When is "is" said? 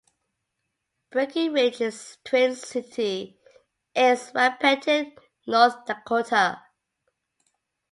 3.93-4.31